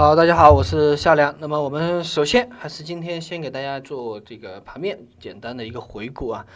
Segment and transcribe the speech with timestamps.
[0.00, 1.34] 好，大家好，我是夏良。
[1.40, 6.46] 那么我们首先还是今天先给大家做这个盘面简单的一个回顾啊。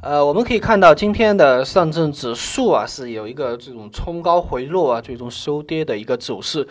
[0.00, 6.66] 呃，我们可以看到今天的上证指数啊是有一个这种冲高回落啊，最终收跌的一个走势。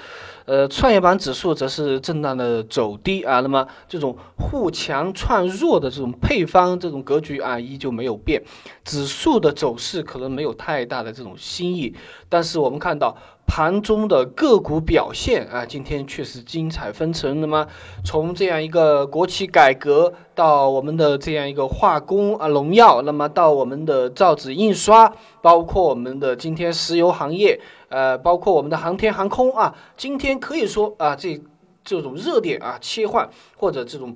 [0.46, 3.39] 呃，创业板指数则是震荡的走低啊。
[3.41, 8.41] 那么这种互强串弱的这种配方这种格局啊依旧没有变，
[8.84, 11.95] 指数的走势可能没有太大的这种新意，
[12.27, 13.15] 但是我们看到。
[13.46, 17.39] 盘中的个股表现啊，今天确实精彩纷呈。
[17.39, 17.67] 那么，
[18.04, 27.59] 从这样一个国企改革到我们的这样一个化工啊、农药，那么到我们的造纸印刷，包括我们的今天石油行业，
[27.90, 31.39] 呃，包括我们的航天航空啊，今天可以说啊，这
[31.84, 34.16] 这种热点啊切换或者这种。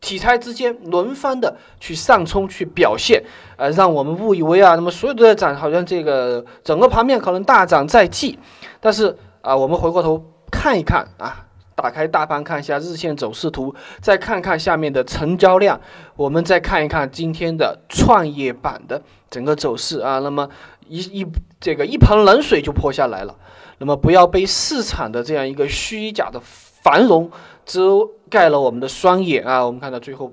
[0.00, 3.22] 题材之间轮番的去上冲去表现，
[3.56, 8.38] 呃，让我们误以为啊，那么所有都在涨，好像这个整个盘面可能大涨在即。
[8.80, 15.78] 但是啊，我们回过头看一看啊，打开大盘看一下日线走势图，再看看下面的成交量，
[16.16, 20.48] 我们再看一看今天的创业板的整个走势啊，那么
[20.88, 21.26] 一一
[21.60, 23.36] 这个一盆冷水就泼下来了。
[23.76, 27.30] 那么不要被市场的这样一个虚假的繁荣。
[27.66, 29.66] 遮盖了我们的双眼啊！
[29.66, 30.32] 我们看到最后，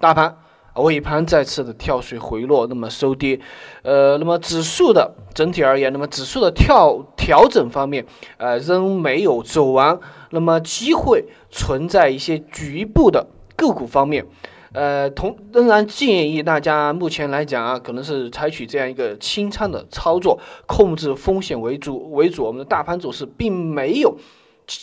[0.00, 0.36] 大盘
[0.74, 3.40] 尾盘再次的跳水回落，那么收跌。
[3.82, 8.04] 呃，那么指数的整体而言，那么指数的跳调整方面，
[8.36, 9.98] 呃，仍没有走完。
[10.30, 14.26] 那么机会存在一些局部的个股方面，
[14.72, 22.44] 呃，同仍然建议大家目前来讲啊，可能是采取这样一个清仓的操作，控制风险为主为主。
[22.44, 24.16] 我们的大盘走势并没有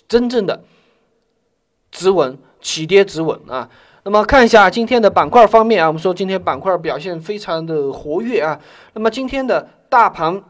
[0.08, 0.64] 真正的。
[1.96, 3.70] 止稳起跌止稳啊，
[4.04, 8.60] 那么看一下今天的板块方面啊，我们说今天板块表现非常的活跃啊，
[8.94, 10.44] 那么今天的大盘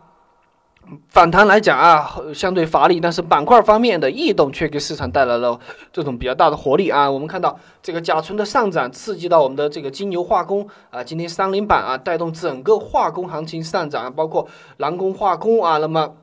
[1.09, 5.59] 反弹来讲啊，相对乏力，但是板块方面的异动却给市场带来了
[5.93, 7.09] 这种比较大的活力啊。
[7.09, 14.47] 我们看到这个甲醇的上涨，刺激到我们的这个金牛化工啊，今天三零板啊带动整个化工行情上涨，包括
[14.77, 16.15] 蓝工化工啊，那么。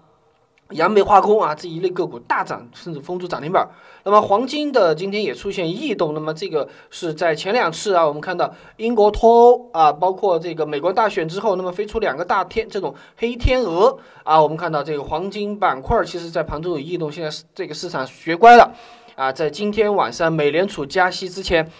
[0.72, 3.68] 扬煤化工啊这一类个股大涨，甚至封住涨停板。
[4.04, 18.72] 那么黄金的今天也出现异动，那么这个是在前两次啊，我们看到英国脱欧啊，包括这个美国大选之后，那么飞出两个大天这种黑天鹅啊，我们看到这个黄金板块其实在盘中有异动，现在是这个市场学乖了
[19.14, 21.70] 啊，在今天晚上美联储加息之前，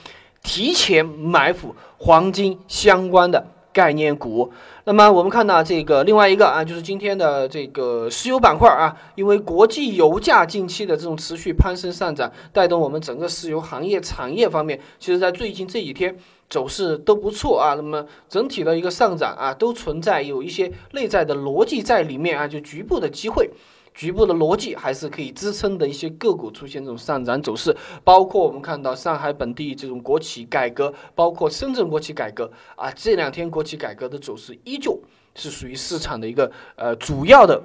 [0.45, 3.45] 提前埋伏黄金相关的。
[3.73, 4.53] 概念股，
[4.85, 16.17] 那么我们看到这个另外一个啊，就是今天的这个石油板块啊，因为国际油价近期的这种持续攀升上涨，带动我们整个石油行业产业方面，其实在最近这几天
[16.51, 17.75] 走势都不错啊。
[17.75, 23.51] 那么整体的一个上涨啊，都存在有一些内在的逻辑在里面啊，就局部的机会。
[23.95, 35.01] 局部的逻辑还是可以支撑的一些个股出现这种上涨走势，包括我们看到上海本地这种国企改革，包括深圳国企改革啊，这两天国企改革的走势依旧
[35.35, 37.63] 是属于市场的一个呃主要的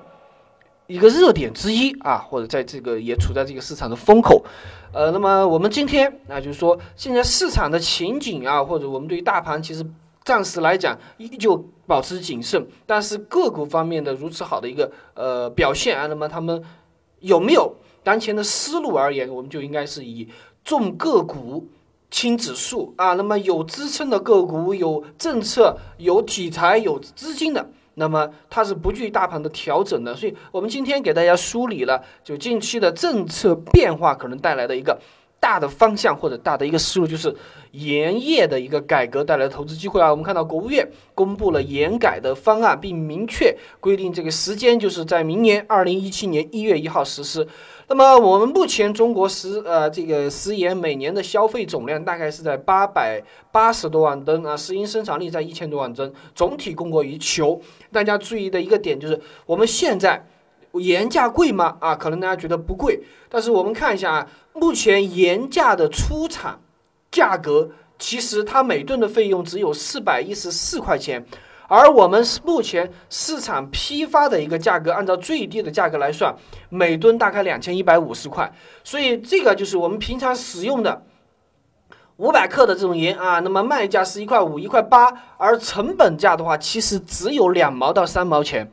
[0.88, 4.44] 一个热点之一啊，或者在这个也处在这个市场的风口，
[4.94, 9.86] 呃，那么我们今天啊，就是说现在市场的情景啊，或者我们对于大盘其实。
[10.26, 16.62] 暂时来讲，依旧保持谨慎，但是个股方面的如此好的一个呃表现啊，那么他们
[17.22, 20.28] 有没有当前的思路而言，我们就应该是以
[20.66, 21.68] 重个股
[22.12, 30.14] 轻指数啊，那么有支撑的个股、有政策、有题材、有资金的，那么它是不惧大盘的调整的。
[30.14, 35.00] 所以我们今天给大家梳理了，就近期的政策变化可能带来的一个。
[35.40, 37.34] 大的方向或者大的一个思路，就是
[37.72, 40.10] 盐业的一个改革带来的投资机会啊。
[40.10, 47.48] 我们看到国务院公布了盐改的方案，并明确规定这个时间就是在明年二零一七年一月一号实施。
[47.88, 53.22] 那么我们目前中国食呃这个食盐每年的消费总量大概是在八百
[53.52, 57.62] 八十多万吨啊，石英生产力在一千多万吨，总体供过于求。
[57.92, 60.26] 大家注意的一个点就是我们现在。
[60.74, 61.78] 盐价贵吗？
[61.80, 66.60] 啊，可能大家觉得不贵，但是我们看一下啊，目前盐价的出厂
[67.10, 71.26] 价格，其实它每吨的费用只有四百一十四块钱，
[71.68, 76.36] 而我们目前市场批发的一个价格，按照最低的价格来算，
[76.70, 78.54] 每吨大概两千一百五十块，
[78.84, 81.04] 所以这个就是我们平常使用的
[82.18, 88.72] 五百克的这种盐啊，那么卖价是一块五、一块八，而成本价的话，其实只有两毛到三毛钱。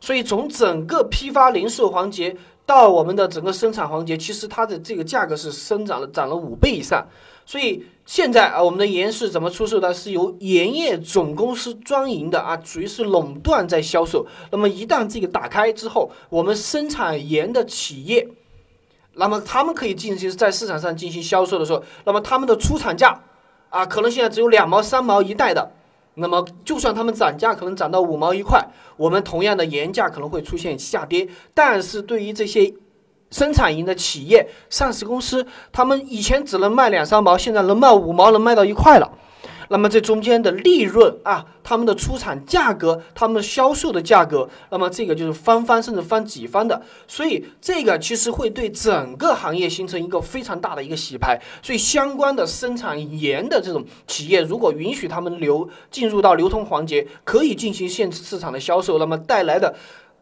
[0.00, 7.06] 所以从整个批发零售环节到我们的整个生产环节，其实它的这个价格是生长了涨了五倍以上。
[7.46, 9.94] 所以现在啊，我们的盐是怎么出售的？
[9.94, 14.26] 是由盐业总公司专营的啊，属于是垄断在销售。
[14.52, 18.28] 那么一旦这个打开之后，我们生产盐的企业
[19.14, 23.18] 那么他们可以进行在市场上进行销售的时候，那么他们的出厂价
[23.70, 25.72] 啊，可能现在只有两毛三毛一袋的。
[26.18, 28.64] 那么，就算他们涨价可能涨到五毛一块，
[28.96, 31.28] 我们同样的盐价可能会出现下跌。
[31.54, 32.74] 但是对于这些
[33.30, 39.10] 生产营的企业、上市公司，他们以前只能卖两三毛，现在能卖五毛，能卖到一块了。
[39.68, 51.40] 那么这中间的利润啊，他们的出厂价格，他们销售的价格，那么这个就是翻番甚至翻几番的，所以这个其实会对整个行业形成一个非常大的一个洗牌。
[51.62, 59.74] 所以相关的生产盐的这种企业，如果允许他们流进入到流通环节，可以进行限制市场的销售，那么带来的。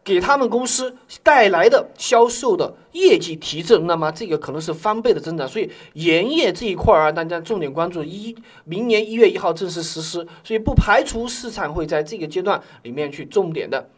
[0.07, 5.45] 给他们公司带来的销售的业绩提振，那么这个可能是翻倍的增长。
[5.45, 8.33] 所以盐业这一块啊，大家重点关注一
[8.63, 13.89] 明年一月一号正式实施，所以不排除市场会在这个阶段里面去重点的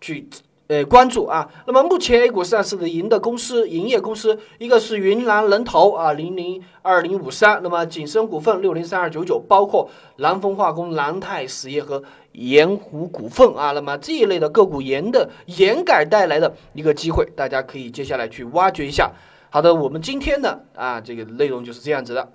[0.00, 0.28] 去。
[0.70, 1.50] 呃，关注啊。
[1.66, 7.60] 那么目前 A 股上市的银的公司、营业公司，一个是云南人头啊，零零二零五三。
[7.60, 12.00] 那么景深股份六零三二九九，包括南风化工、南泰实业和
[12.30, 13.72] 盐湖股份啊。
[13.72, 19.10] 那么这一类的个股，盐的盐改带来的一个机会，大家可以接下来去挖掘一下。
[19.50, 22.30] 好的，我们今天的啊这个内容就是这样子的。